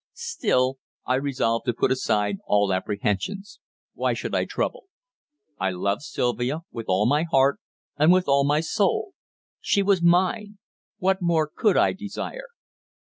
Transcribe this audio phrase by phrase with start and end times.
[0.15, 3.59] Still I resolved to put aside all apprehensions.
[3.93, 4.85] Why should I trouble?
[5.59, 7.59] I loved Sylvia with all my heart,
[7.97, 9.13] and with all my soul.
[9.59, 10.57] She was mine!
[10.97, 12.47] What more could I desire?